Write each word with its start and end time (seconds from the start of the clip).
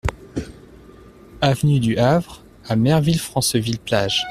Avenue 1.41 1.79
du 1.79 1.95
Havre 1.99 2.41
à 2.67 2.75
Merville-Franceville-Plage 2.75 4.19